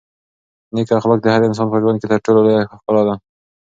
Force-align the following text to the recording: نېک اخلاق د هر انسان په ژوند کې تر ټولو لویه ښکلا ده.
نېک 0.73 0.89
اخلاق 0.97 1.19
د 1.21 1.27
هر 1.33 1.41
انسان 1.47 1.67
په 1.71 1.77
ژوند 1.81 1.97
کې 1.99 2.07
تر 2.11 2.19
ټولو 2.25 2.39
لویه 2.45 2.69
ښکلا 2.79 3.01
ده. 3.07 3.15